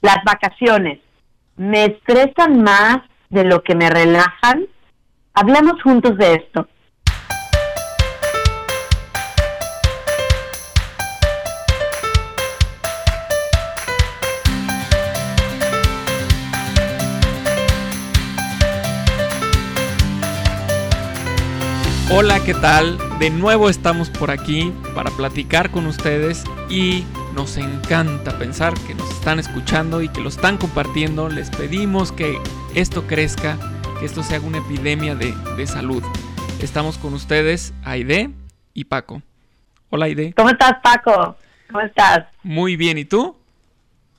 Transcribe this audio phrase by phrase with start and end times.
[0.00, 1.00] las vacaciones,
[1.56, 4.66] ¿me estresan más de lo que me relajan?
[5.34, 6.66] Hablemos juntos de esto.
[22.12, 22.98] Hola, ¿qué tal?
[23.20, 27.04] De nuevo estamos por aquí para platicar con ustedes y
[27.34, 31.28] nos encanta pensar que nos están escuchando y que lo están compartiendo.
[31.28, 32.38] Les pedimos que
[32.74, 33.56] esto crezca,
[33.98, 36.02] que esto se haga una epidemia de, salud.
[36.60, 38.30] Estamos con ustedes, Aide
[38.74, 39.22] y Paco.
[39.90, 40.32] Hola, Aide.
[40.36, 41.36] ¿Cómo estás, Paco?
[41.68, 42.26] ¿Cómo estás?
[42.42, 43.36] Muy bien, ¿y tú?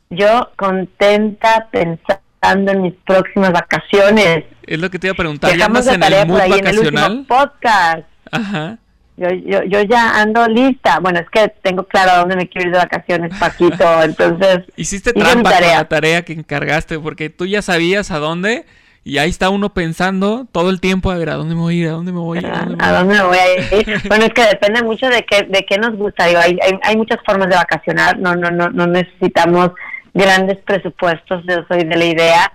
[0.10, 4.46] Yo contenta pensando en mis próximas vacaciones.
[4.64, 5.56] Es lo que te iba a preguntar.
[5.56, 7.26] ¿Ya andas en el mood vacacional?
[7.28, 8.08] podcast.
[8.32, 8.78] Ajá.
[9.18, 11.00] Yo, yo, yo ya ando lista.
[11.00, 13.86] Bueno, es que tengo claro a dónde me quiero ir de vacaciones, Paquito.
[14.04, 14.66] Entonces.
[14.76, 18.66] Hiciste trampa con la tarea que encargaste, porque tú ya sabías a dónde.
[19.04, 21.84] Y ahí está uno pensando todo el tiempo, a ver, ¿a dónde me voy a
[21.84, 21.88] ir?
[21.88, 22.48] ¿A dónde me voy a ir?
[22.80, 24.02] ¿A dónde me voy a ir?
[24.08, 26.26] bueno, es que depende mucho de qué, de qué nos gusta.
[26.26, 28.20] hay, hay, hay muchas formas de vacacionar.
[28.20, 29.72] No, no, no, no necesitamos
[30.14, 31.44] grandes presupuestos.
[31.48, 32.52] Yo soy de la idea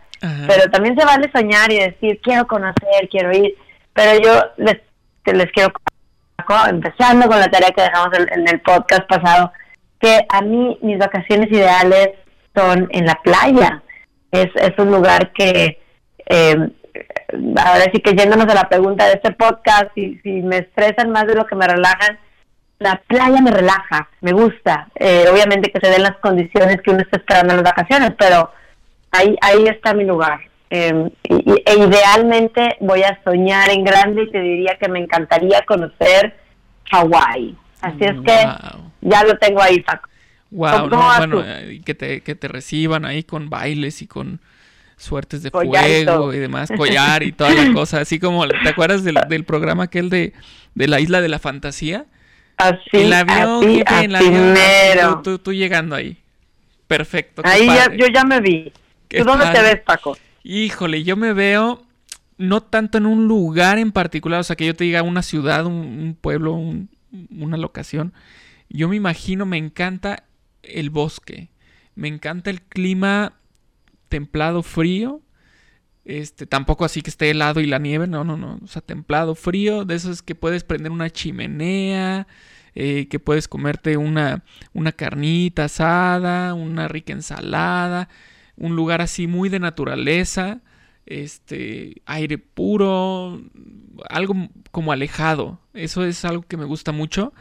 [0.46, 3.54] pero también se vale soñar y decir, quiero conocer, quiero ir.
[3.92, 4.76] Pero yo les,
[5.24, 5.72] les quiero,
[6.68, 9.52] empezando con la tarea que dejamos en, el podcast pasado,
[10.00, 12.10] que a mí mis vacaciones ideales
[12.54, 13.82] son en la playa.
[14.30, 15.80] Es, es un lugar que,
[16.26, 16.68] eh,
[17.56, 21.26] ahora sí que yéndonos a la pregunta de este podcast, si, si me estresan más
[21.26, 22.18] de lo que me relajan,
[22.78, 24.88] la playa me relaja, me gusta.
[24.94, 28.50] Eh, obviamente que se den las condiciones que uno está esperando en las vacaciones, pero
[29.10, 30.40] ahí, ahí está mi lugar.
[30.76, 36.36] Em, e idealmente voy a soñar en grande y te diría que me encantaría conocer
[36.90, 37.56] Hawái.
[37.80, 38.46] Así es que
[39.00, 40.10] ya lo tengo ahí, Paco.
[40.50, 44.40] Wow, bueno, eh, que te, que te reciban ahí con bailes y con
[44.98, 49.16] suertes de fuego y demás, collar y toda la cosa, así como, ¿te acuerdas del,
[49.28, 50.34] del programa aquel de,
[50.74, 52.04] de la isla de la fantasía?
[52.58, 56.16] Así, el avión, así, así, tú, tú, llegando ahí.
[56.86, 57.42] Perfecto.
[57.44, 58.72] Ahí ya, yo ya me vi.
[59.08, 60.16] ¿Tú dónde te ves, Paco?
[60.48, 61.82] Híjole, yo me veo
[62.38, 65.66] no tanto en un lugar en particular, o sea, que yo te diga una ciudad,
[65.66, 66.54] un, pueblo,
[67.30, 68.12] una locación.
[68.68, 70.22] Yo me imagino, me encanta
[70.62, 71.50] el bosque,
[71.96, 73.32] me encanta el clima
[74.08, 75.20] templado, frío.
[76.04, 79.34] Este, tampoco así que esté helado y la nieve, no, no, no, o sea, templado,
[79.34, 82.28] frío, de esos que puedes prender una chimenea,
[82.76, 88.08] eh, que puedes comerte una, una carnita asada, una rica ensalada
[88.56, 90.60] un lugar así muy de naturaleza,
[91.06, 93.40] este, aire puro,
[94.08, 94.34] algo
[94.70, 95.60] como alejado.
[95.74, 97.32] Eso es algo que me gusta mucho.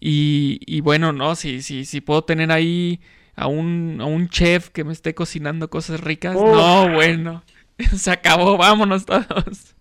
[0.00, 3.00] Y, bueno, no, si, si, si puedo tener ahí
[3.36, 7.44] a un, a un chef que me esté cocinando cosas ricas, no, bueno,
[7.96, 9.74] se acabó, vámonos todos.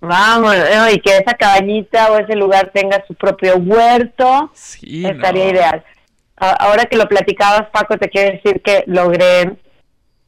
[0.00, 0.54] Vamos,
[0.92, 5.84] y que esa cabañita o ese lugar tenga su propio huerto, sí, estaría ideal.
[6.36, 9.56] Ahora que lo platicabas, Paco, te quiero decir que logré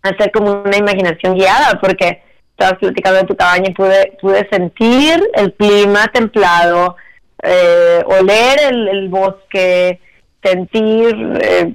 [0.03, 5.22] hacer como una imaginación guiada, porque estabas platicando de tu cabaña y pude, pude sentir
[5.34, 6.97] el clima templado,
[7.42, 10.00] eh, oler el, bosque,
[10.42, 11.75] sentir eh,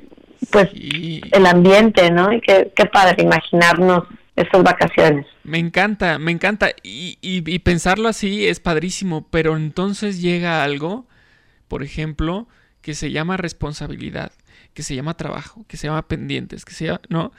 [0.52, 2.34] pues el ambiente, ¿no?
[2.34, 4.04] Y qué, qué padre imaginarnos
[4.36, 5.26] esas vacaciones.
[5.44, 6.72] Me encanta, me encanta.
[6.84, 11.06] Y, y, y, pensarlo así es padrísimo, pero entonces llega algo,
[11.68, 12.48] por ejemplo,
[12.82, 14.32] que se llama responsabilidad,
[14.74, 17.32] que se llama trabajo, que se llama pendientes, que se llama, ¿no?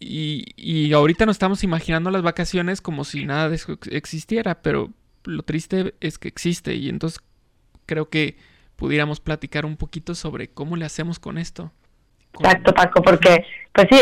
[0.00, 4.90] Y, ahorita nos estamos imaginando las vacaciones como si nada de eso existiera, pero
[5.24, 7.20] lo triste es que existe y entonces
[7.86, 8.36] creo que
[8.76, 11.72] pudiéramos platicar un poquito sobre cómo le hacemos con esto.
[12.34, 14.00] Exacto, Paco, porque pues sí,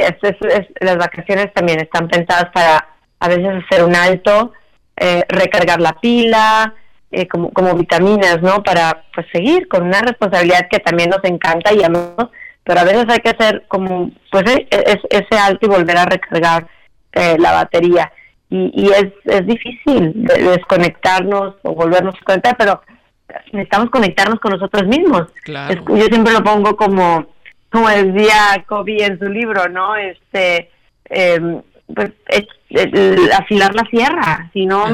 [0.81, 2.87] las vacaciones también están pensadas para
[3.19, 4.53] a veces hacer un alto,
[4.97, 6.75] eh, recargar la pila,
[7.11, 8.62] eh, como, como vitaminas, ¿no?
[8.62, 12.29] Para pues seguir con una responsabilidad que también nos encanta y amamos
[12.66, 16.05] pero a veces hay que hacer como, pues e, es, ese alto y volver a
[16.05, 16.67] recargar
[17.12, 18.12] eh, la batería.
[18.50, 22.82] Y, y es, es difícil desconectarnos o volvernos a conectar, pero
[23.52, 25.29] necesitamos conectarnos con nosotros mismos.
[25.46, 27.26] yo siempre lo pongo como,
[27.70, 29.94] como decía Kobe en su libro, ¿no?
[29.94, 30.69] Este,
[31.08, 31.61] eh,
[31.94, 32.11] pues
[33.32, 34.87] afilar la sierra, si no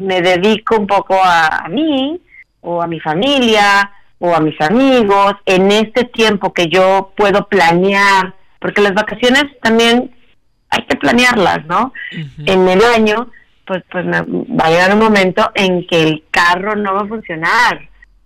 [0.00, 2.20] me dedico un poco a, a mí
[2.62, 3.92] o a mi familia
[4.24, 10.14] o a mis amigos, en este tiempo que yo puedo planear, porque las vacaciones también
[10.70, 11.92] hay que planearlas, ¿no?
[12.46, 13.32] En el año,
[13.66, 17.80] pues, pues va a llegar un momento en que el carro no va a funcionar,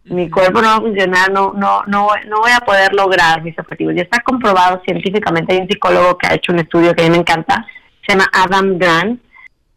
[0.04, 3.58] mi cuerpo no va a funcionar, no, no, no, no voy a poder lograr mis
[3.58, 3.94] objetivos.
[3.96, 7.10] Ya está comprobado científicamente, hay un psicólogo que ha hecho un estudio que a mí
[7.12, 7.66] me encanta,
[8.06, 9.18] se llama Adam Grant,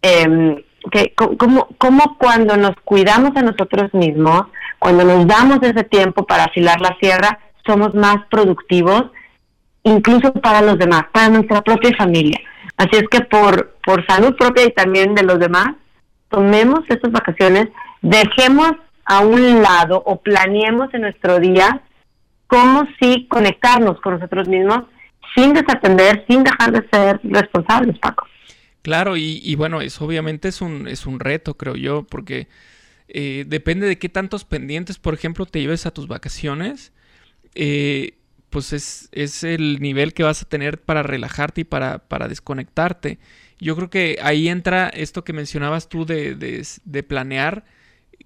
[0.02, 4.44] eh, que como, como cuando nos cuidamos a nosotros mismos,
[4.80, 9.06] cuando nos damos ese tiempo para afilar la sierra, somos más productivos,
[9.84, 12.40] incluso para los demás, para nuestra propia familia.
[12.78, 15.76] Así es que por, por salud propia y también de los demás,
[16.30, 17.68] tomemos estas vacaciones,
[18.02, 18.72] dejemos
[19.06, 21.82] a un lado o planeemos en nuestro día
[22.48, 24.84] cómo sí conectarnos con nosotros mismos
[25.36, 28.26] sin desatender, sin dejar de ser responsables, Paco.
[28.82, 32.48] Claro, y, bueno, eso obviamente es un, es un reto, creo yo, porque
[33.10, 36.94] eh, depende de qué tantos pendientes, por ejemplo, te lleves a tus vacaciones,
[37.56, 38.14] eh,
[38.50, 43.20] pues es, es, el nivel que vas a tener para relajarte y para, para, desconectarte.
[43.60, 47.66] Yo creo que ahí entra esto que mencionabas tú de, de, de planear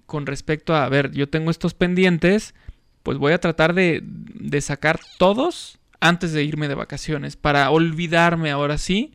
[0.06, 2.54] con respecto a, a ver, yo tengo estos pendientes,
[3.02, 8.50] pues voy a tratar de, de, sacar todos antes de irme de vacaciones, para olvidarme
[8.50, 9.14] ahora sí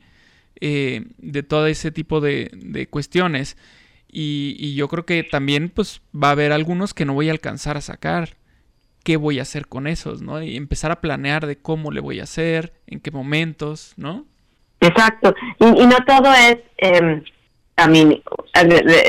[0.62, 3.58] eh, de todo ese tipo de, de cuestiones.
[4.12, 7.32] Y, y, yo creo que también pues va a haber algunos que no voy a
[7.32, 8.38] alcanzar a sacar.
[9.04, 10.22] ¿Qué voy a hacer con esos?
[10.22, 10.42] ¿no?
[10.42, 14.26] Y empezar a planear de cómo le voy a hacer, en qué momentos, ¿no?
[14.82, 15.34] Exacto.
[15.60, 16.58] Y, y no todo es...
[16.78, 17.24] Eh
[17.80, 18.22] también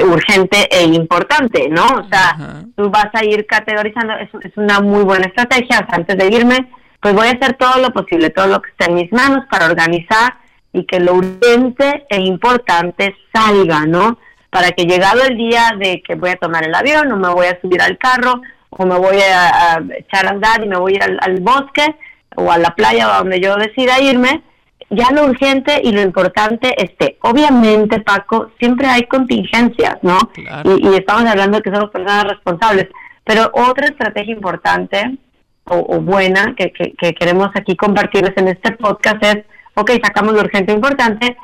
[0.04, 1.86] urgente e importante, ¿no?
[1.86, 5.96] O sea, tú vas a ir categorizando, es, es una muy buena estrategia, o sea,
[5.96, 6.70] antes de irme,
[7.00, 9.66] pues voy a hacer todo lo posible, todo lo que esté en mis manos para
[9.66, 10.38] organizar
[10.72, 14.18] y que lo urgente e importante salga, ¿no?
[14.50, 17.46] Para que llegado el día de que voy a tomar el avión o me voy
[17.46, 18.40] a subir al carro
[18.70, 21.40] o me voy a, a echar a andar y me voy a ir al, al
[21.40, 21.94] bosque
[22.36, 24.42] o a la playa o a donde yo decida irme,
[24.90, 27.16] ya lo urgente y lo importante esté.
[27.22, 30.18] Obviamente, Paco, siempre hay contingencias, ¿no?
[30.64, 32.88] Y, estamos hablando de que somos personas responsables.
[33.24, 35.18] Pero otra estrategia importante
[35.64, 39.44] o, buena que, que, queremos aquí compartirles en este podcast es,
[39.80, 41.36] ok, sacamos lo urgente e importante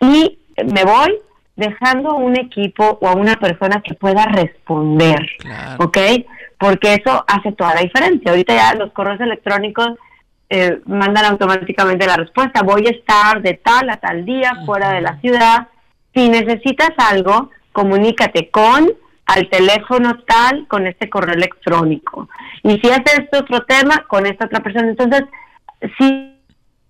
[0.00, 0.38] y
[0.72, 1.18] me voy
[1.56, 5.26] dejando un equipo o a una persona que pueda responder,
[5.78, 5.98] ¿ok?
[6.58, 8.30] Porque eso hace toda la diferencia.
[8.30, 9.90] Ahorita ya los correos electrónicos
[10.48, 12.62] eh, mandan automáticamente la respuesta.
[12.62, 15.68] Voy a estar de tal a tal día fuera de la ciudad.
[16.14, 18.90] Si necesitas algo, comunícate con
[19.26, 22.28] al teléfono tal con este correo electrónico.
[22.62, 24.88] Y si haces este otro tema, con esta otra persona.
[24.88, 25.24] Entonces,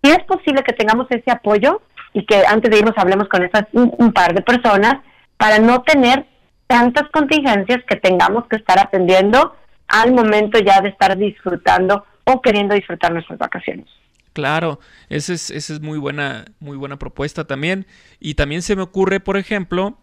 [0.03, 1.83] si, es posible que tengamos ese apoyo
[2.13, 4.97] y que antes de irnos hablemos con esas un par de personas
[5.37, 6.27] para no tener
[6.67, 9.55] tantas contingencias que tengamos que estar atendiendo
[9.89, 13.87] al momento ya de estar disfrutando o queriendo disfrutar nuestras vacaciones.
[14.33, 17.87] Claro, esa es, esa es muy buena, muy buena propuesta también.
[18.19, 19.99] Y también se me ocurre, por ejemplo,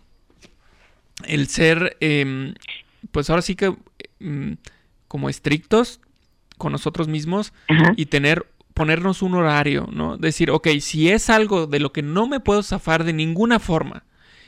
[1.25, 2.53] el ser, eh,
[3.11, 3.75] pues ahora sí que
[4.19, 4.55] eh,
[5.07, 5.99] como estrictos
[6.57, 7.93] con nosotros mismos Ajá.
[7.95, 8.45] y tener,
[8.79, 10.15] ponernos un horario, ¿no?
[10.15, 14.05] Decir, ok, si es algo de lo que no me puedo zafar de ninguna forma,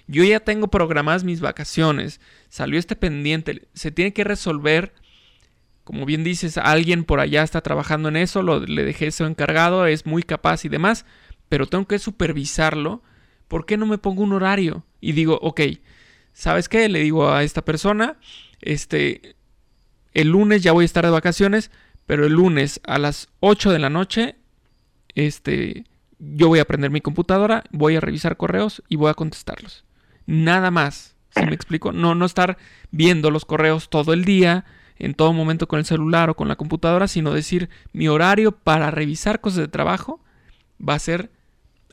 [0.07, 4.93] yo ya tengo programadas mis vacaciones, salió este pendiente, se tiene que resolver
[5.83, 9.85] como bien dices, alguien por allá está trabajando en eso, lo, le dejé eso encargado,
[9.85, 11.05] es muy capaz y demás,
[11.49, 13.03] pero tengo que supervisarlo.
[13.49, 14.85] ¿Por qué no me pongo un horario?
[15.01, 15.59] Y digo, ok,
[16.31, 16.87] ¿sabes qué?
[16.87, 18.17] Le digo a esta persona,
[18.61, 19.35] este,
[20.13, 21.71] el lunes ya voy a estar de vacaciones,
[22.11, 24.35] pero el lunes a las 8 de la noche,
[25.15, 25.85] este,
[26.19, 29.85] yo voy a prender mi computadora, voy a revisar correos y voy a contestarlos.
[30.25, 31.93] Nada más, si me explico?
[31.93, 32.57] No, no estar
[32.91, 34.65] viendo los correos todo el día,
[34.99, 38.91] en todo momento con el celular o con la computadora, sino decir mi horario para
[38.91, 40.19] revisar cosas de trabajo
[40.85, 41.31] va a ser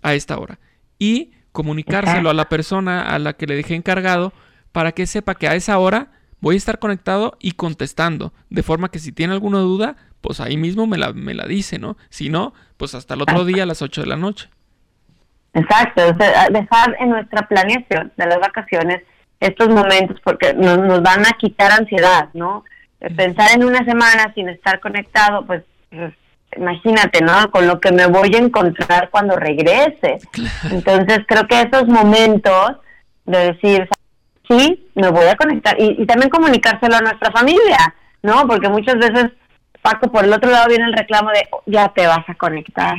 [0.02, 0.58] a esta hora.
[0.98, 4.32] Y comunicárselo a la persona a la que le dejé encargado
[4.72, 6.10] para que sepa que a esa hora
[6.40, 8.32] voy a estar conectado y contestando.
[8.50, 11.78] De forma que si tiene alguna duda, pues ahí mismo me la, me la dice,
[11.78, 11.96] ¿no?
[12.08, 14.48] Si no, pues hasta el otro día a las 8 de la noche.
[15.54, 19.02] Exacto, o sea, dejar en nuestra planeación de las vacaciones
[19.40, 22.64] estos momentos porque nos, nos van a quitar ansiedad, ¿no?
[23.16, 25.62] pensar en una semana sin estar conectado, pues,
[26.56, 27.50] imagínate, ¿no?
[27.50, 30.18] Con lo que me voy a encontrar cuando regrese.
[30.32, 30.50] Claro.
[30.72, 32.72] Entonces creo que esos momentos
[33.24, 33.88] de decir,
[34.48, 38.46] sí, me voy a conectar y, y, también comunicárselo a nuestra familia, ¿no?
[38.46, 39.26] Porque muchas veces,
[39.82, 42.96] Paco, por el otro lado viene el reclamo de, ya te vas a conectar,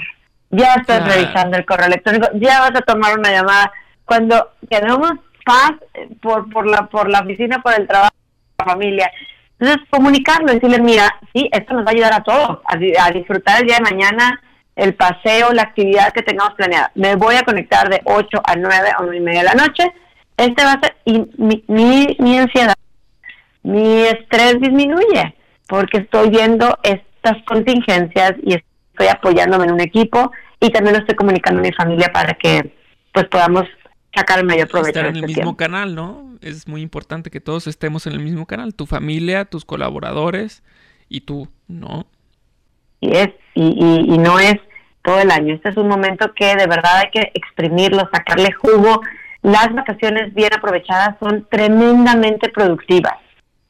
[0.50, 1.14] ya estás Claro.
[1.14, 3.72] revisando el correo electrónico, ya vas a tomar una llamada.
[4.06, 5.12] Cuando tenemos
[5.46, 8.14] paz eh, por, por, la, por la oficina, por el trabajo,
[8.56, 9.12] por la familia,
[9.60, 13.12] entonces, comunicarlo, decirle, mira, sí, esto nos va a ayudar a todos, a, di- a
[13.12, 14.42] disfrutar el día de mañana,
[14.76, 16.92] el paseo, la actividad que tengamos planeada.
[16.96, 19.92] Me voy a conectar de 8 a 9 a 9 y media de la noche.
[20.38, 22.74] Este va a ser, y mi, mi, mi ansiedad,
[23.64, 25.36] mi estrés disminuye.
[25.70, 31.16] Porque estoy viendo estas contingencias y estoy apoyándome en un equipo y también lo estoy
[31.16, 32.74] comunicando a mi familia para que
[33.14, 33.66] pues podamos
[34.14, 35.00] sacar el mayor provecho.
[35.00, 36.38] Estar en el este mismo canal, ¿no?
[36.42, 40.64] Es muy importante que todos estemos en el mismo canal, tu familia, tus colaboradores
[41.08, 42.08] y tú, ¿no?
[43.00, 44.56] Y es, y, y, no es
[45.04, 45.54] todo el año.
[45.54, 49.02] Este es un momento que de verdad hay que exprimirlo, sacarle jugo.
[49.42, 53.14] Las vacaciones bien aprovechadas son tremendamente productivas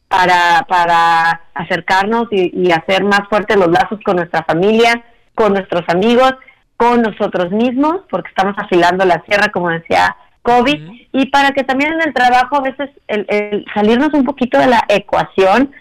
[0.09, 6.33] para, para acercarnos y, hacer más fuertes los lazos con nuestra familia, con nuestros amigos,
[6.75, 10.79] con nosotros mismos, porque estamos afilando la sierra, como decía COVID,
[11.13, 14.83] y para que también en el trabajo a veces el, salirnos un poquito de la
[14.89, 15.71] ecuación,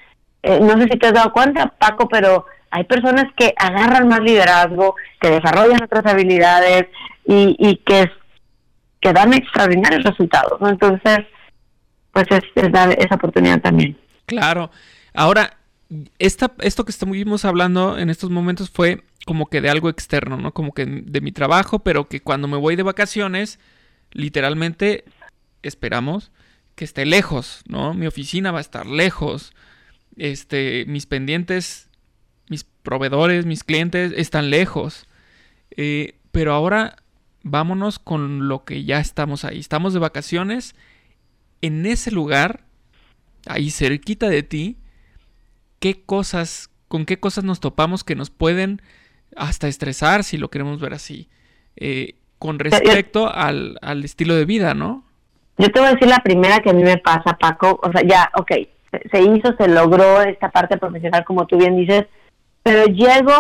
[0.43, 4.21] eh, no sé si te has dado cuenta, Paco, pero hay personas que agarran más
[4.21, 6.87] liderazgo, que desarrollan otras habilidades
[7.25, 8.11] y, y que,
[9.01, 10.61] que dan extraordinarios resultados.
[10.69, 11.21] Entonces,
[12.13, 13.97] pues es, es dar esa oportunidad también.
[14.29, 14.71] Claro.
[15.15, 15.59] Ahora,
[16.19, 20.53] esta, esto que estuvimos hablando en estos momentos fue como que de algo externo, ¿no?
[20.53, 23.59] Como que de mi trabajo, pero que cuando me voy de vacaciones,
[24.13, 25.05] literalmente
[25.63, 26.31] esperamos
[26.75, 27.95] que esté lejos, ¿no?
[27.95, 29.53] Mi oficina va a estar lejos.
[30.17, 31.89] Este, mis pendientes,
[32.49, 35.07] mis proveedores, mis clientes están lejos.
[35.77, 36.97] Eh, pero ahora
[37.43, 39.59] vámonos con lo que ya estamos ahí.
[39.59, 40.75] Estamos de vacaciones
[41.61, 42.65] en ese lugar,
[43.49, 44.79] ahí cerquita de ti.
[45.81, 48.83] ¿Qué cosas, con qué cosas nos topamos que nos pueden
[49.37, 51.29] hasta estresar, si lo queremos ver así?
[51.77, 55.05] Eh, con respecto al, al estilo de vida, ¿no?
[55.59, 57.81] Yo te voy a decir la primera que a mí me pasa, Paco.
[57.83, 58.53] O sea, ya, ok,
[59.11, 62.07] se hizo, se logró esta parte profesional, como tú bien dices,
[62.63, 63.35] pero llego,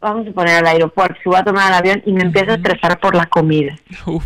[0.00, 2.54] vamos a poner al aeropuerto, si voy a tomar el avión y me empiezo a
[2.54, 3.76] estresar por la comida.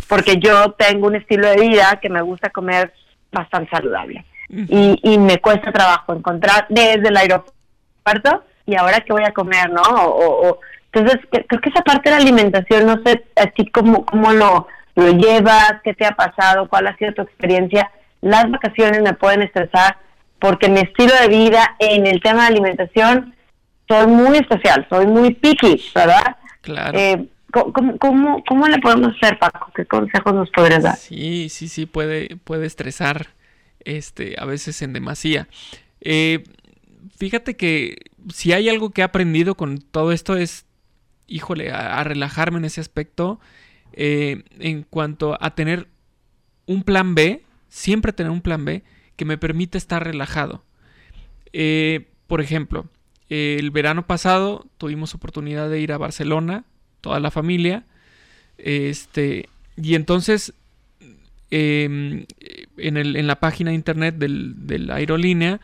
[0.07, 2.93] Porque yo tengo un estilo de vida que me gusta comer
[3.31, 4.25] bastante saludable.
[4.49, 9.69] Y, y me cuesta trabajo encontrar desde el aeropuerto y ahora qué voy a comer,
[9.69, 9.81] ¿no?
[9.81, 10.59] o,
[10.95, 15.11] entonces, creo que esa parte de la alimentación, no sé así cómo, cómo lo, lo
[15.11, 17.91] llevas, qué te ha pasado, cuál ha sido tu experiencia.
[18.21, 19.97] Las vacaciones me pueden estresar
[20.39, 23.35] porque mi estilo de vida en el tema de alimentación
[23.89, 26.37] soy muy especial, soy muy picky, ¿verdad?
[26.61, 26.97] Claro.
[26.97, 29.71] Eh, ¿cómo, cómo, cómo, le podemos hacer, Paco?
[29.75, 30.95] ¿Qué consejos nos podrías dar?
[30.95, 33.27] Sí, sí, sí, puede, puede estresar
[33.85, 35.47] este, a veces en demasía.
[36.01, 36.43] Eh,
[37.17, 37.97] fíjate que
[38.33, 40.65] si hay algo que he aprendido con todo esto es
[41.27, 43.39] híjole, a, relajarme en ese aspecto.
[43.93, 45.87] Eh, en cuanto a tener
[46.65, 48.83] un plan B, siempre tener un plan B
[49.15, 50.63] que me permita estar relajado.
[51.53, 52.89] Eh, por ejemplo,
[53.29, 56.65] el verano pasado tuvimos oportunidad de ir a Barcelona,
[57.01, 57.85] toda la familia.
[58.57, 60.53] Este, y entonces
[61.51, 62.25] em,
[62.77, 65.61] en, el, en, la página de internet de la aerolínea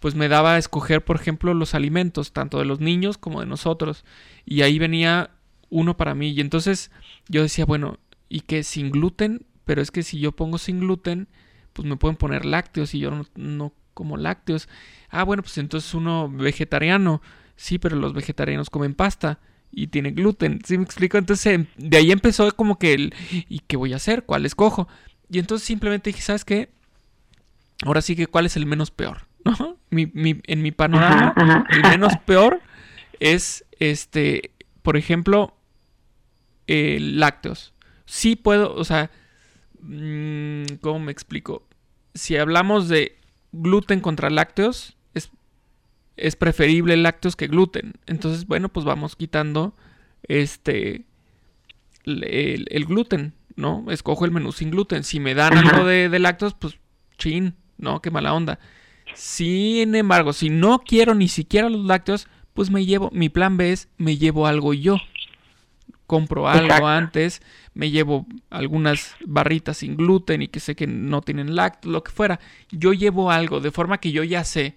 [0.00, 3.46] pues me daba a escoger, por ejemplo, los alimentos, tanto de los niños como de
[3.46, 4.04] nosotros.
[4.44, 5.30] Y ahí venía
[5.70, 6.30] uno para mí.
[6.30, 6.90] Y entonces
[7.28, 7.98] yo decía, bueno,
[8.28, 8.62] ¿y qué?
[8.62, 11.28] Sin gluten, pero es que si yo pongo sin gluten,
[11.72, 14.68] pues me pueden poner lácteos y yo no, como lácteos.
[15.10, 17.20] Ah, bueno, pues entonces uno vegetariano.
[17.56, 19.40] Sí, pero los vegetarianos comen pasta
[19.72, 20.60] y tiene gluten.
[20.64, 21.18] ¿Sí me explico?
[21.18, 23.14] Entonces em, de ahí empezó como que el
[23.48, 24.24] ¿y qué voy a hacer?
[24.24, 24.86] ¿Cuál escojo?
[25.30, 26.70] Y entonces simplemente dije, ¿sabes qué?
[27.82, 29.28] Ahora sí que cuál es el menos peor
[29.90, 32.60] en mi panorama, el menos peor
[33.20, 35.54] es, este, por ejemplo,
[36.66, 37.72] lácteos.
[38.04, 39.10] Sí puedo, o sea,
[39.80, 41.66] mm, ¿cómo me explico?
[42.14, 43.18] Si hablamos de
[43.52, 45.30] gluten contra lácteos, es,
[46.16, 47.94] es preferible lácteos que gluten.
[48.06, 49.74] Entonces, bueno, pues vamos quitando
[50.24, 51.04] este
[52.04, 53.84] el, gluten, ¿no?
[53.90, 55.02] Escojo el menú sin gluten.
[55.02, 56.78] Si me dan algo de, de lácteos, pues
[57.18, 58.00] chin, ¿no?
[58.00, 58.60] Qué mala onda.
[59.14, 63.72] Sin embargo, si no quiero ni siquiera los lácteos, pues me llevo, mi plan B
[63.72, 64.98] es me llevo algo yo.
[66.06, 67.42] Compro algo antes,
[67.74, 72.12] me llevo algunas barritas sin gluten y que sé que no tienen lácteos, lo que
[72.12, 72.40] fuera.
[72.70, 74.76] Yo llevo algo de forma que yo ya sé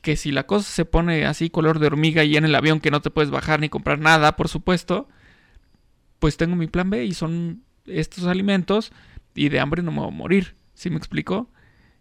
[0.00, 2.90] que si la cosa se pone así color de hormiga y en el avión que
[2.90, 5.06] no te puedes bajar ni comprar nada, por supuesto,
[6.18, 8.92] pues tengo mi plan B y son estos alimentos
[9.34, 10.56] y de hambre no me voy a morir.
[10.74, 11.50] ¿Sí me explico?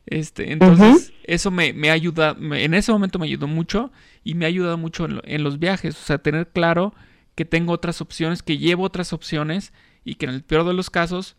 [0.06, 3.92] Este, entonces, eso me, me ayuda, en ese momento me ayudó mucho
[4.24, 6.94] y me ha ayudado mucho en, los viajes, o sea, tener claro
[7.36, 9.74] que tengo otras opciones, que llevo otras opciones
[10.04, 11.38] y que en el peor de los casos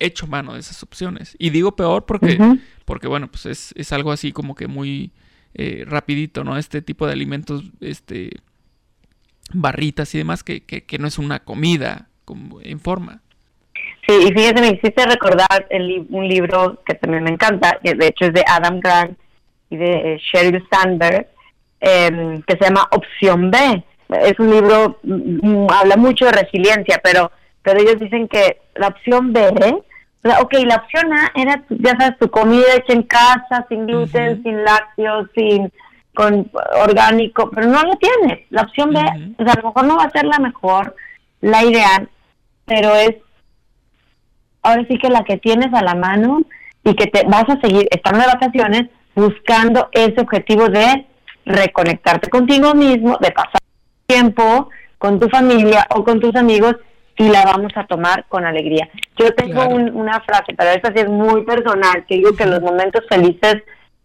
[0.00, 1.36] echo mano de esas opciones.
[1.38, 2.38] Y digo peor porque,
[2.84, 5.12] porque bueno, pues es, es, algo así como que muy
[5.54, 6.58] eh, rapidito, ¿no?
[6.58, 8.40] Este tipo de alimentos, este,
[9.54, 13.21] barritas y demás, que, que, que no es una comida como en forma.
[14.06, 18.08] Sí, y fíjate, me hiciste recordar el, un libro que también me encanta, que de
[18.08, 19.16] hecho es de Adam Grant
[19.70, 21.28] y de Sheryl Sandberg,
[21.80, 23.84] em, que se llama Opción B.
[24.22, 27.30] Es un libro, mm, habla mucho de resiliencia, pero,
[27.62, 29.48] pero ellos dicen que la opción B,
[30.40, 34.64] ok, la opción A era, ya sabes, tu comida hecha en casa, sin gluten, sin
[34.64, 35.72] lácteos, sin
[36.14, 36.50] con
[36.84, 38.40] orgánico, pero no lo tienes.
[38.50, 38.98] La opción B,
[39.38, 40.94] o sea, a lo mejor no va a ser la mejor,
[41.40, 42.08] la ideal,
[42.66, 43.16] pero es
[44.62, 46.42] ahora sí que la que tienes a la mano
[46.84, 48.82] y que te vas a seguir estando de vacaciones
[49.14, 51.06] buscando ese objetivo de
[51.44, 53.60] reconectarte contigo mismo, de pasar
[54.06, 56.76] tiempo con tu familia o con tus amigos
[57.16, 58.88] y la vamos a tomar con alegría.
[59.16, 63.04] Yo tengo una frase, pero esta sí es muy personal, que digo que los momentos
[63.08, 63.56] felices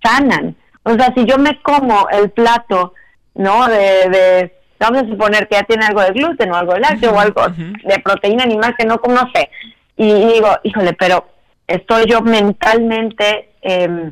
[0.03, 0.55] sanan.
[0.83, 2.93] O sea, si yo me como el plato,
[3.35, 3.67] ¿no?
[3.67, 7.19] De, vamos a suponer que ya tiene algo de gluten o algo de lácteo o
[7.19, 9.49] algo de proteína animal que no conoce,
[9.97, 11.27] y, digo, híjole, pero
[11.67, 14.11] estoy yo mentalmente, eh,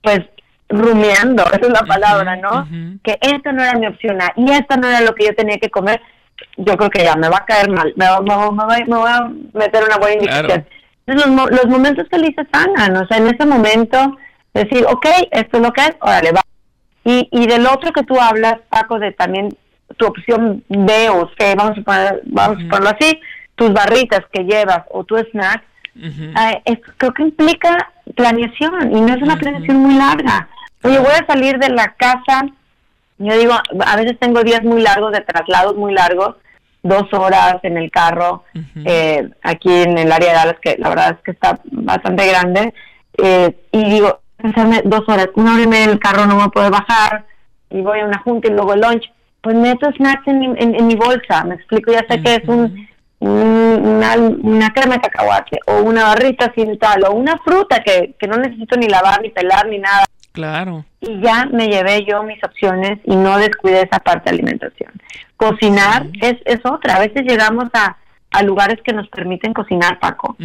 [0.00, 0.20] pues,
[0.68, 2.66] rumiando, esa es la palabra, ¿no?
[3.02, 5.58] Que esto no era mi opción A y esto no era lo que yo tenía
[5.58, 6.00] que comer,
[6.56, 10.14] yo creo que ya me va a caer mal, me, voy a meter una buena
[10.14, 10.66] indicación.
[11.06, 14.16] Entonces, los, los momentos felices sanan, o sea, en ese momento
[14.54, 16.40] decir, ok, esto es lo que es, órale, va.
[17.04, 19.50] Y, y del otro que tú hablas, Paco, de también
[19.98, 23.20] tu opción B o C, vamos a, poner, vamos a ponerlo así,
[23.54, 25.62] tus barritas que llevas o tu snack,
[25.96, 30.48] eh, creo que implica planeación y no es una planeación muy larga.
[30.82, 32.46] Oye, voy a salir de la casa,
[33.18, 36.36] yo digo, a veces tengo días muy largos de traslados muy largos,
[36.82, 38.44] dos horas en el carro,
[38.84, 42.74] eh, aquí en el área de Dallas, que la verdad es que está bastante grande,
[43.16, 46.50] eh, y digo, pensarme dos horas, una hora y media en el carro no me
[46.50, 47.24] puedo bajar,
[47.70, 50.86] y voy a una junta y luego el lunch, pues meto snacks en mi, en,
[50.86, 52.86] mi bolsa, me explico, ya sé que es un
[53.26, 58.26] una, una crema de cacahuate o una barrita sin tal o una fruta que, que
[58.26, 60.04] no necesito ni lavar ni pelar ni nada.
[60.32, 60.84] Claro.
[61.00, 64.90] Y ya me llevé yo mis opciones y no descuidé esa parte de alimentación.
[65.36, 66.96] Cocinar es, es otra.
[66.96, 67.96] A veces llegamos a,
[68.30, 70.36] a lugares que nos permiten cocinar, Paco.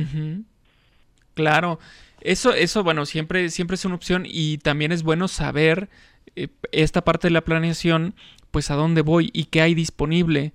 [1.33, 1.79] Claro.
[2.21, 5.89] Eso, eso, bueno, siempre, siempre es una opción y también es bueno saber
[6.35, 8.13] eh, esta parte de la planeación,
[8.51, 10.51] pues a dónde voy y qué hay disponible.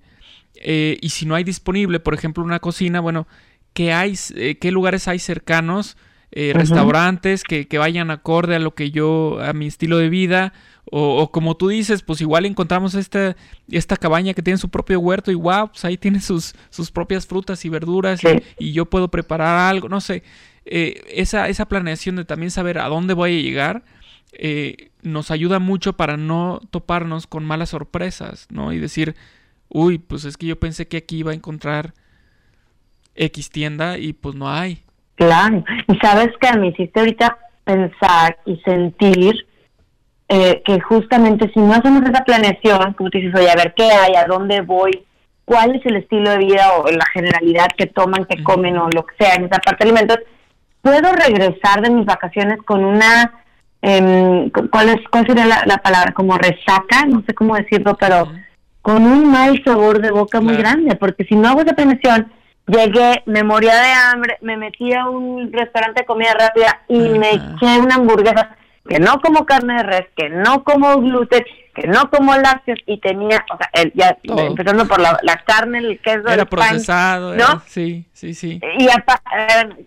[0.61, 3.27] Eh, y si no hay disponible, por ejemplo, una cocina, bueno,
[3.73, 5.97] ¿qué, hay, eh, qué lugares hay cercanos?
[6.31, 10.51] Eh, restaurantes que, que, vayan acorde a lo que yo, a mi estilo de vida,
[10.91, 13.37] o, como tú dices, pues igual encontramos esta,
[13.71, 17.25] esta cabaña que tiene su propio huerto y wow, pues ahí tiene sus, sus propias
[17.25, 18.19] frutas y verduras
[18.59, 20.23] y, yo puedo preparar algo, no sé,
[20.65, 23.85] esa, esa planeación de también saber a dónde voy a llegar,
[25.03, 28.73] nos ayuda mucho para no toparnos con malas sorpresas, ¿no?
[28.73, 29.15] Y decir,
[29.69, 31.93] uy, pues es que yo pensé que aquí iba a encontrar
[33.15, 34.83] X tienda y pues no hay.
[35.15, 39.47] Claro, y sabes que me hiciste ahorita pensar y sentir
[40.27, 43.83] eh, que justamente si no hacemos esa planeación, como tú dices, oye, a ver qué
[43.83, 45.05] hay, a dónde voy,
[45.45, 49.05] cuál es el estilo de vida o la generalidad que toman, que comen o lo
[49.05, 50.19] que sea en esa parte de alimentos,
[50.81, 53.43] puedo regresar de mis vacaciones con una,
[53.81, 56.11] eh, ¿cuál, es, ¿cuál sería la, palabra?
[56.13, 58.31] Como resaca, no sé cómo decirlo, pero
[58.85, 62.31] con un mal sabor de boca muy grande, porque si no hago esa planeación,
[62.67, 67.31] llegué, me moría de hambre, me metí a un restaurante de comida rápida y me
[67.31, 68.55] eché una hamburguesa
[68.87, 71.43] que no como carne de res, que no como gluten,
[71.73, 75.17] que no como lácteos y tenía, o sea, el, ya empezando por la,
[75.47, 77.63] carne, el queso, era procesado, ¿no?
[77.65, 78.61] sí, sí, sí.
[78.77, 78.87] Y,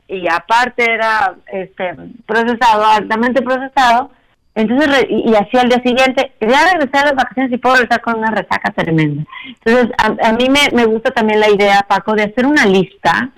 [0.08, 1.94] y aparte era este
[2.26, 4.10] procesado, altamente procesado,
[4.58, 8.18] entonces, y, así al día siguiente, ya regresar a las vacaciones y puedo regresar con
[8.18, 9.22] una resaca tremenda.
[9.64, 13.30] Entonces, a, mí me, me, gusta también la idea, Paco, de hacer una lista,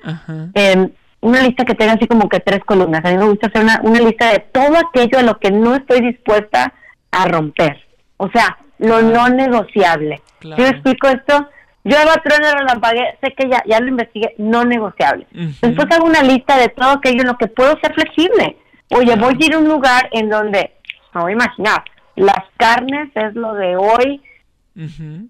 [0.55, 0.89] eh,
[1.21, 3.05] una lista que tenga así como que tres columnas.
[3.05, 5.75] A mí me gusta hacer una, una lista de todo aquello a lo que no
[5.75, 6.73] estoy dispuesta
[7.11, 7.77] a romper.
[8.17, 10.23] O sea, lo no negociable.
[10.41, 11.51] Yo explico esto,
[11.85, 15.27] yo hago trueno relampagué, sé que ya, ya lo investigué, no negociable.
[15.33, 18.57] Después hago una lista de todo aquello en lo que puedo ser flexible.
[18.89, 20.80] Oye, voy a ir a un lugar en donde
[21.15, 21.85] no voy a imaginar.
[22.17, 24.23] Las carnes es lo de hoy.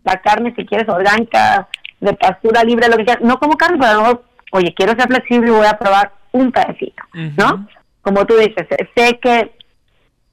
[0.04, 1.68] La carne, si quieres, orgánica,
[2.00, 3.24] de pastura libre, lo que quieras.
[3.24, 7.02] No como carne, pero luego, oye, quiero ser flexible y voy a probar un pedacito,
[7.36, 7.68] ¿no?
[8.02, 9.52] Como tú dices, sé que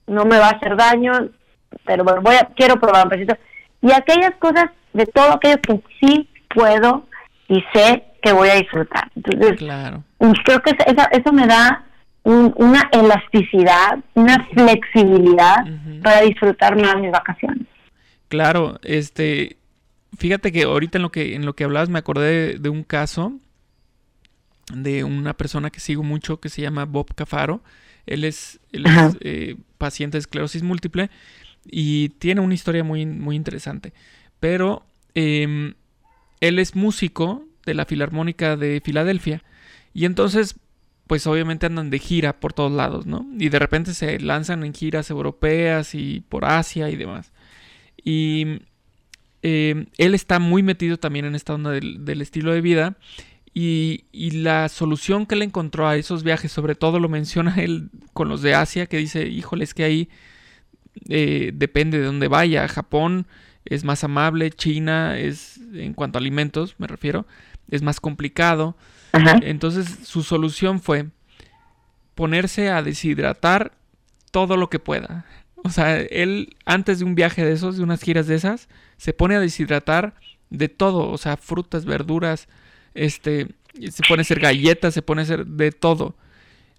[0.06, 1.12] no me va a hacer daño,
[1.86, 3.38] pero bueno, voy a, quiero probar un pedacito.
[3.82, 7.06] Y aquellas cosas, de todo aquello que sí puedo
[7.48, 9.10] y sé que voy a disfrutar.
[9.16, 10.04] Entonces, claro.
[10.44, 11.87] creo que eso, eso me da
[12.28, 15.66] una elasticidad, una flexibilidad
[16.04, 17.66] para disfrutar más mis vacaciones.
[18.28, 19.56] Claro, este,
[20.18, 23.34] fíjate que ahorita en lo que en lo que hablabas me acordé de, un caso
[24.74, 27.62] de una persona que sigo mucho que se llama Bob Cafaro.
[28.06, 31.10] Él es, él es eh, paciente de esclerosis múltiple
[31.66, 33.94] y tiene una historia muy, muy interesante.
[34.42, 35.76] Pero em,
[36.42, 39.44] él es músico de la Filarmónica de Filadelfia
[39.94, 40.58] y entonces
[41.08, 43.26] pues obviamente andan de gira por todos lados, ¿no?
[43.40, 47.32] Y de repente se lanzan en giras europeas y por Asia y demás.
[48.04, 48.62] Y
[49.42, 52.98] em, él está muy metido también en esta onda del, estilo de vida.
[53.54, 57.90] Y, y, la solución que le encontró a esos viajes, sobre todo lo menciona él
[58.14, 60.10] con los de Asia, que dice, híjole, es que ahí
[61.10, 62.68] eh, depende de dónde vaya.
[62.68, 63.28] Japón
[63.66, 67.26] es más amable, China es, en cuanto a alimentos, me refiero,
[67.70, 68.76] es más complicado.
[69.14, 71.08] Entonces su solución fue
[72.16, 73.74] ponerse a deshidratar
[74.32, 75.26] todo lo que pueda.
[75.56, 79.14] O sea, él antes de un viaje de esos, de unas giras de esas, se
[79.14, 80.16] pone a deshidratar
[80.50, 82.48] de todo, o sea, frutas, verduras,
[82.94, 83.48] este,
[83.90, 86.16] se pone a hacer galletas, se pone a hacer de todo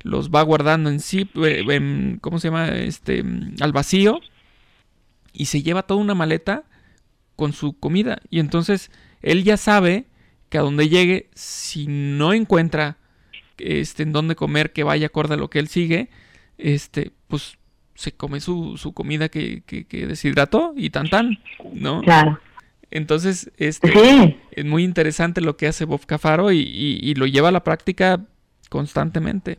[0.02, 2.68] los va guardando en sí, eh, ¿cómo se llama?
[2.68, 3.24] Este,
[3.60, 4.20] al vacío
[5.32, 6.64] y se lleva toda una maleta
[7.36, 8.20] con su comida.
[8.30, 8.90] Y entonces
[9.22, 10.06] él ya sabe
[10.48, 12.96] que a donde llegue, si no encuentra
[13.58, 16.08] este, en dónde comer que vaya acorde a lo que él sigue,
[16.56, 17.58] este, pues
[17.94, 21.38] se come su, su comida que, que, deshidrató y tan tan,
[21.72, 22.00] ¿no?
[22.02, 22.38] Claro.
[22.90, 27.52] Entonces, este, es muy interesante lo que hace Bob Cafaro y, y lo lleva a
[27.52, 28.20] la práctica
[28.68, 29.58] constantemente.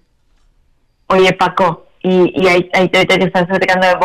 [1.07, 3.95] Oye, Paco, y, y ahí, ahí te, te estás platicando de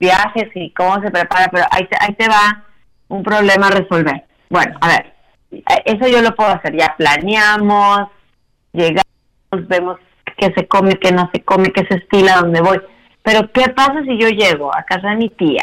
[0.00, 2.64] viajes y cómo se prepara, pero ahí te, ahí te va
[3.08, 4.24] un problema a resolver.
[4.48, 5.14] Bueno, a ver,
[5.50, 8.08] eso yo lo puedo hacer, ya planeamos,
[8.72, 9.98] llegamos, vemos
[10.36, 12.80] qué se come, qué no se come, qué se estila, dónde voy.
[13.22, 15.62] Pero ¿qué pasa si yo llego a casa de mi tía,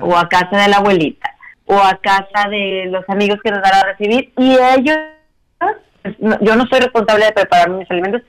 [0.00, 1.30] o a casa de la abuelita,
[1.66, 4.98] o a casa de los amigos que nos van a recibir, y ellos,
[5.58, 8.22] pues, yo no soy responsable de preparar mis alimentos,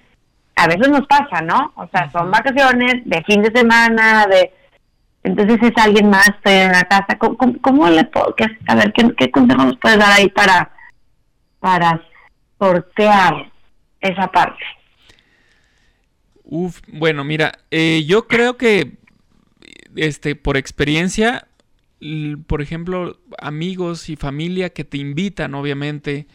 [0.55, 1.73] a veces nos pasa, ¿no?
[1.75, 4.53] O sea, son vacaciones de fin de semana, de
[5.23, 7.17] entonces es alguien más estoy en la casa.
[7.17, 10.71] ¿Cómo, le puedo, qué, a ver, ¿qué, qué consejo nos puedes dar ahí para,
[11.61, 12.05] para
[12.59, 13.49] sortear
[14.01, 14.59] esa parte?
[16.43, 18.97] Uf, bueno, mira, eh, yo creo que,
[19.95, 21.47] este, por experiencia,
[22.47, 26.27] por ejemplo, amigos y familia que te invitan, obviamente,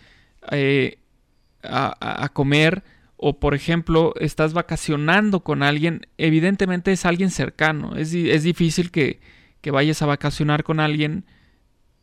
[0.51, 1.01] eh,
[1.63, 2.83] a, a comer,
[3.17, 7.97] o por ejemplo estás vacacionando con alguien, evidentemente es alguien cercano.
[7.97, 9.21] Es, es difícil que,
[9.61, 11.25] que, vayas a vacacionar con alguien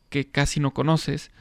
[0.09, 1.31] que casi no conoces.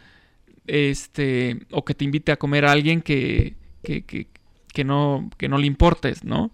[0.66, 5.58] Este, o que te invite a comer a alguien que, que, que no, que no
[5.58, 6.52] le importes, ¿no?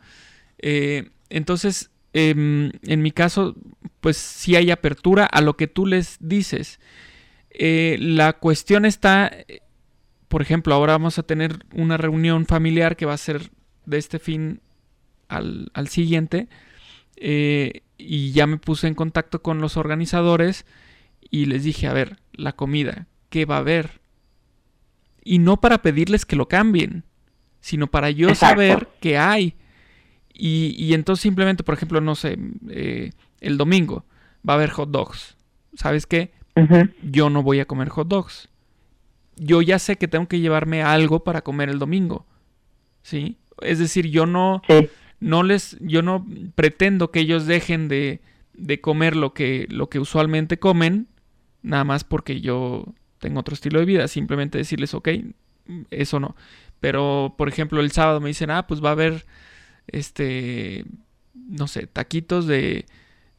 [0.59, 3.55] Eh, entonces, em, en mi caso,
[4.01, 6.81] pues sí hay apertura a lo que tú les dices.
[7.51, 9.31] Eh, la cuestión está
[10.29, 13.51] por ejemplo, ahora vamos a tener una reunión familiar que va a ser
[13.87, 14.61] de este fin
[15.29, 16.49] al, siguiente.
[17.17, 20.67] Eh, y ya me puse en contacto con los organizadores
[21.31, 24.01] y les dije, a ver, la comida, ¿qué va a haber?
[25.25, 27.05] Y no para pedirles que lo cambien,
[27.61, 29.55] sino para yo saber qué hay.
[30.33, 32.39] Y, entonces simplemente, por ejemplo, no sé,
[32.69, 33.11] eh,
[33.41, 34.05] el domingo
[34.49, 35.37] va a haber hot dogs.
[35.75, 36.33] ¿Sabes qué?
[37.03, 38.49] Yo no voy a comer hot dogs
[39.39, 42.27] yo ya sé que tengo que llevarme algo para comer el domingo.
[43.03, 43.39] ¿Sí?
[43.63, 44.63] Es decir, yo no,
[45.21, 48.21] no les, yo no pretendo que ellos dejen de,
[48.55, 51.09] de comer lo que, lo que usualmente comen,
[51.63, 54.09] nada más porque yo tengo otro estilo de vida.
[54.09, 55.09] Simplemente decirles, ok,
[55.91, 56.37] eso no.
[56.81, 59.27] Pero, por ejemplo, el sábado me dicen, ah, pues va a haber,
[59.89, 60.85] este,
[61.35, 62.87] no sé, taquitos de,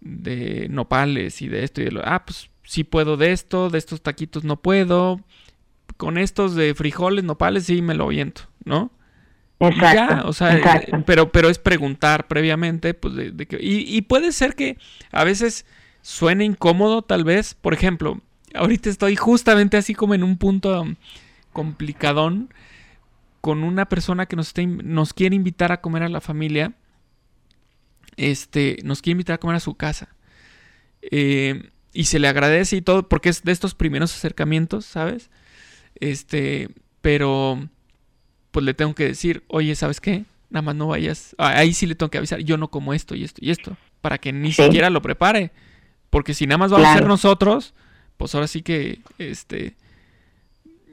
[0.02, 2.02] de nopales y de esto y de lo.
[2.06, 5.22] Ah, pues sí puedo de esto, de estos taquitos no puedo
[5.98, 8.92] con estos de frijoles, nopales, sí me lo viento, ¿no?
[9.60, 10.28] Exacto.
[10.28, 10.64] o sea, eh,
[11.06, 14.78] pero, pero es preguntar previamente, pues, de, que, y, puede ser que
[15.12, 15.66] a veces
[16.02, 17.54] suene incómodo, tal vez.
[17.56, 18.22] Por ejemplo,
[18.54, 20.86] ahorita estoy justamente así como en un punto
[21.54, 22.54] complicadón
[23.42, 26.74] con una persona que nos, nos quiere invitar a comer a la familia.
[28.18, 30.10] Este, nos quiere invitar a comer a su casa.
[31.02, 35.30] Eh, y se le agradece y todo, porque es de estos primeros acercamientos, ¿sabes?
[35.96, 36.70] Este,
[37.02, 37.68] pero
[38.52, 40.26] pues le tengo que decir, oye, ¿sabes qué?
[40.50, 41.36] Nada más no vayas.
[41.38, 44.18] Ahí sí le tengo que avisar, yo no como esto y esto y esto, para
[44.18, 45.52] que ni siquiera lo prepare.
[46.10, 47.74] Porque si nada más vamos a ser nosotros,
[48.20, 49.74] pues ahora sí que este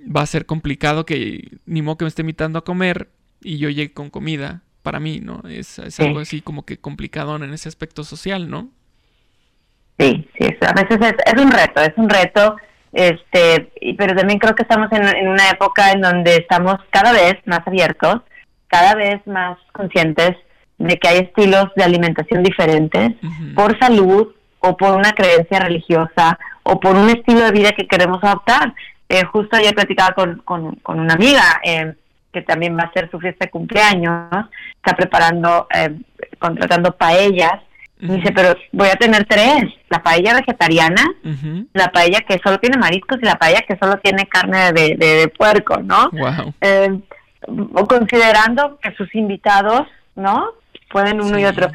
[0.09, 3.11] va a ser complicado que ni modo que me esté invitando a comer
[3.43, 5.43] y yo llegue con comida para mí, ¿no?
[5.49, 8.71] Es, algo así como que complicado en ese aspecto social, ¿no?
[9.99, 12.57] Sí, sí, a veces es, es un reto, es un reto
[12.93, 17.61] este, pero también creo que estamos en, una época en donde estamos cada vez más
[17.67, 18.23] abiertos,
[18.69, 20.37] cada vez más conscientes
[20.79, 23.13] de que hay estilos de alimentación diferentes
[23.57, 24.29] por salud
[24.67, 28.75] o por una creencia religiosa o por un estilo de vida que queremos adoptar.
[29.09, 31.95] Eh, justo ayer platicaba con, con, una amiga eh,
[32.33, 34.31] que también va a hacer su fiesta de cumpleaños,
[34.77, 35.95] está preparando, eh,
[36.39, 37.63] contratando paellas.
[37.99, 41.03] dice, pero voy a tener tres, la paella vegetariana,
[41.73, 45.29] la paella que solo tiene mariscos y la paella que solo tiene carne de, de,
[45.29, 46.11] puerco, ¿no?
[47.49, 50.51] o considerando que sus invitados, ¿no?
[50.91, 51.71] Pueden uno y otro.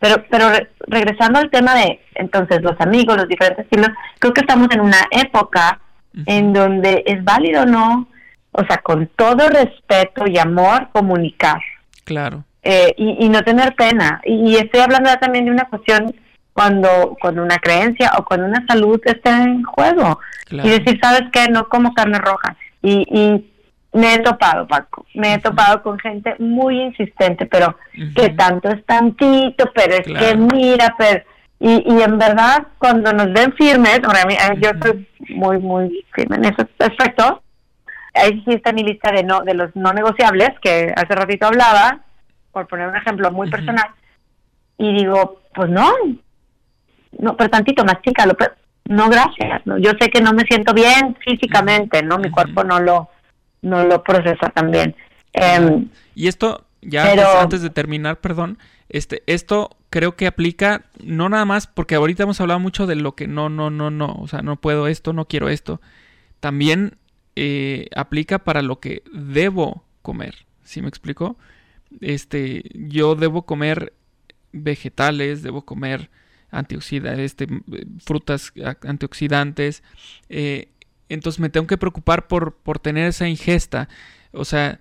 [0.00, 0.50] Pero, pero
[0.86, 5.00] regresando al tema de, entonces, los amigos, los diferentes estilos, creo que estamos en una
[5.10, 5.80] época
[6.26, 8.08] en donde es válido no,
[8.52, 11.60] o sea, con todo respeto y amor, comunicar.
[12.04, 12.44] Claro.
[12.62, 14.20] Eh, y, no tener pena.
[14.24, 16.14] Y, estoy hablando también de una cuestión
[16.52, 20.18] cuando con una creencia o con una salud está en juego.
[20.50, 21.48] Y decir, ¿sabes qué?
[21.48, 22.56] No como carne roja.
[22.82, 23.50] Y, y
[23.92, 27.76] me he topado, Paco, me he topado con gente muy insistente, pero
[28.14, 31.24] que tanto es tantito, pero es que mira, pero...
[31.60, 34.22] Y, y en verdad, cuando nos ven firmes, ahora
[34.60, 37.42] yo soy muy, muy firme en ese aspecto,
[38.14, 42.00] ahí sí está mi lista de no de los no negociables, que hace ratito hablaba,
[42.52, 43.90] por poner un ejemplo muy personal,
[44.76, 45.90] y digo, pues no,
[47.18, 48.52] no, pero tantito, más chica, pero
[48.84, 52.18] no, gracias, no, yo sé que no me siento bien físicamente, ¿no?
[52.18, 53.08] Mi cuerpo no lo
[53.62, 54.94] no lo procesa también.
[55.32, 61.44] Em, y esto, ya antes, de terminar, perdón, este, esto creo que aplica no nada
[61.44, 64.42] más, porque ahorita hemos hablado mucho de lo que no, no, no, no, o sea,
[64.42, 65.80] no puedo esto, no quiero esto.
[66.40, 66.96] También
[67.36, 71.36] eh, aplica para lo que debo comer, ¿sí me explico?
[72.00, 73.92] Este, yo debo comer
[74.52, 76.10] vegetales, debo comer
[76.50, 77.46] antioxidantes, este,
[78.04, 79.82] frutas antioxidantes,
[80.28, 80.68] eh,
[81.08, 83.88] entonces me tengo que preocupar por, por tener esa ingesta.
[84.32, 84.80] O sea,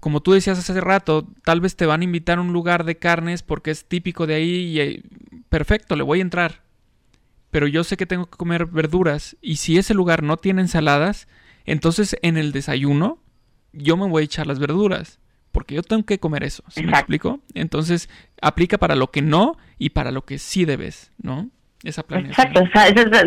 [0.00, 2.98] como tú decías hace rato, tal vez te van a invitar a un lugar de
[2.98, 5.02] carnes porque es típico de ahí y eh,
[5.48, 6.62] perfecto, le voy a entrar.
[7.50, 11.28] Pero yo sé que tengo que comer verduras y si ese lugar no tiene ensaladas,
[11.64, 13.18] entonces en el desayuno
[13.72, 15.18] yo me voy a echar las verduras
[15.52, 17.40] porque yo tengo que comer eso, ¿sí me explico?
[17.54, 18.08] Entonces
[18.40, 21.50] aplica para lo que no y para lo que sí debes, ¿no?
[21.88, 22.46] Esa planeación.
[22.46, 23.24] Exacto, o sea,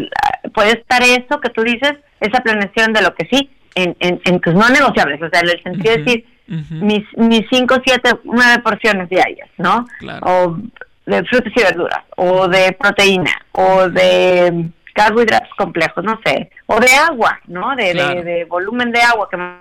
[0.53, 4.53] puede estar eso que tú dices, esa planeación de lo que sí, en, en, tus
[4.53, 6.25] no negociables, o sea, en el sentido de decir,
[6.69, 9.85] mis, mis cinco, siete, nueve porciones diarias, ¿no?
[10.21, 10.57] O
[11.05, 16.91] de frutas y verduras, o de proteína, o de carbohidratos complejos, no sé, o de
[16.91, 17.75] agua, ¿no?
[17.75, 19.55] De, de, volumen de agua que me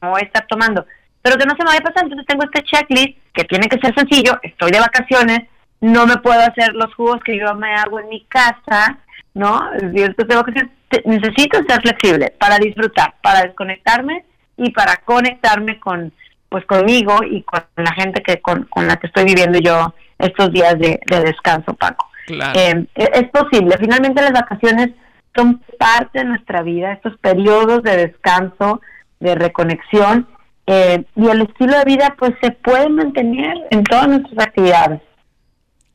[0.00, 0.86] voy a estar tomando.
[1.20, 3.78] Pero que no se me vaya a pasar, entonces tengo este checklist que tiene que
[3.78, 5.40] ser sencillo, estoy de vacaciones,
[5.82, 8.98] no me puedo hacer los jugos que yo me hago en mi casa,
[9.34, 9.68] ¿no?
[9.80, 10.68] tengo que
[11.04, 14.24] necesito ser flexible para disfrutar, para desconectarme
[14.56, 16.12] y para conectarme con
[16.48, 20.78] pues conmigo y con la gente que con, la que estoy viviendo yo estos días
[20.78, 22.06] de, descanso, Paco.
[22.28, 23.76] Eh, e, es posible.
[23.78, 24.90] Finalmente las vacaciones
[25.34, 28.82] son parte de nuestra vida, estos periodos de descanso,
[29.18, 30.28] de reconexión,
[30.66, 35.00] eh, y el estilo de vida pues se puede mantener en todas nuestras actividades.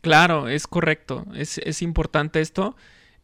[0.07, 2.77] Claro, es correcto, es, es importante esto.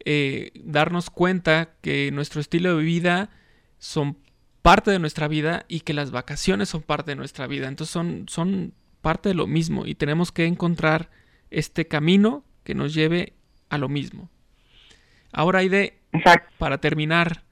[0.04, 3.30] Eh, darnos cuenta que nuestro estilo de vida
[3.78, 4.18] son
[4.60, 7.68] parte de nuestra vida y que las vacaciones son parte de nuestra vida.
[7.68, 11.08] Entonces son, son parte de lo mismo y tenemos que encontrar
[11.50, 13.32] este camino que nos lleve
[13.70, 14.28] a lo mismo.
[15.32, 16.00] Ahora, Aide,
[16.58, 17.44] para terminar,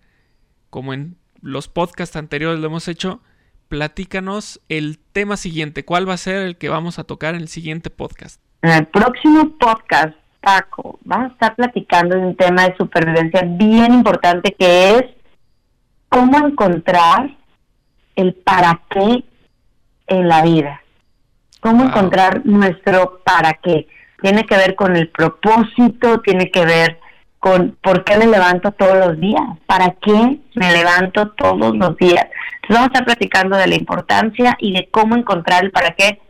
[0.69, 3.23] como en los podcasts anteriores lo hemos hecho,
[3.69, 5.87] platícanos el tema siguiente.
[5.87, 8.43] ¿Cuál va a ser el que vamos a tocar en el siguiente podcast?
[8.63, 13.93] En el próximo podcast Paco, vamos a estar platicando de un tema de supervivencia bien
[13.93, 15.05] importante que es
[16.09, 17.31] cómo encontrar
[18.15, 19.25] el para qué
[20.07, 20.81] en la vida.
[21.61, 23.89] Cómo encontrar nuestro para qué.
[24.21, 27.01] Tiene que ver con el propósito, tiene que ver
[27.41, 32.27] con por qué me levanto todos los días, para qué me levanto todos los días.
[32.63, 36.22] Entonces vamos a estar platicando de la importancia y de cómo encontrar el para qué.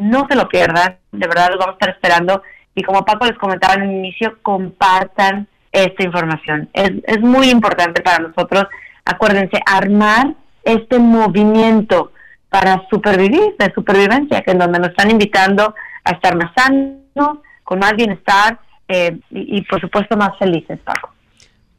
[0.00, 2.42] No se lo pierdan, de verdad los vamos a estar esperando
[2.74, 6.68] y como Paco les comentaba en el inicio, compartan esta información.
[6.72, 8.64] Es, es muy importante para nosotros,
[9.04, 10.34] acuérdense, armar
[10.64, 12.12] este movimiento
[12.48, 17.78] para supervivir, de supervivencia, que en donde nos están invitando a estar más sanos, con
[17.78, 18.58] más bienestar
[18.88, 21.10] eh, y, por supuesto más felices, Paco.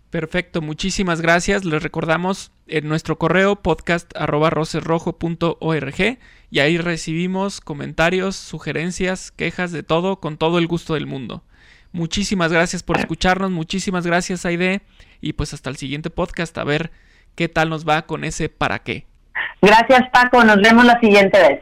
[0.10, 1.66] Perfecto, muchísimas gracias.
[1.66, 4.12] Les recordamos en nuestro correo podcast
[6.50, 11.44] y ahí recibimos comentarios, sugerencias, quejas de todo con todo el gusto del mundo.
[11.92, 14.82] Muchísimas gracias por escucharnos, muchísimas gracias Aide
[15.20, 16.92] y pues hasta el siguiente podcast a ver
[17.36, 19.06] qué tal nos va con ese para qué.
[19.62, 21.60] Gracias Paco, nos vemos la siguiente vez.